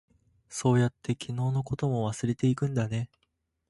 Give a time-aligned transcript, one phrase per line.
[0.49, 3.07] そうやって、昨日のことも忘れていくんだね。